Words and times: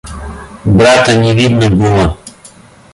Брата 0.65 1.15
не 1.15 1.35
видно 1.35 1.69
было. 1.69 2.17